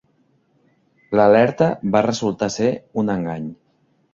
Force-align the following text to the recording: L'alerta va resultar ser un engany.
L'alerta 1.19 1.67
va 1.97 2.03
resultar 2.07 2.51
ser 2.57 2.73
un 3.03 3.17
engany. 3.19 3.47